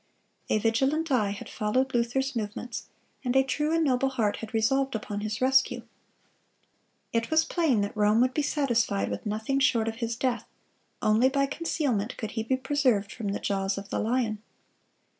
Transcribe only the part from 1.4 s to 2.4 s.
followed Luther's